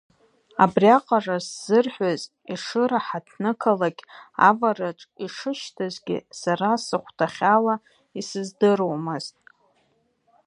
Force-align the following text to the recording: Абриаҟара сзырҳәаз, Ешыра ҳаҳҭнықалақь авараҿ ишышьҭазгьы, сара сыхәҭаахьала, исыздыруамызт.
Абриаҟара 0.63 1.37
сзырҳәаз, 1.47 2.21
Ешыра 2.53 2.99
ҳаҳҭнықалақь 3.05 4.03
авараҿ 4.47 4.99
ишышьҭазгьы, 5.25 6.17
сара 6.41 6.69
сыхәҭаахьала, 6.85 7.75
исыздыруамызт. 8.19 9.35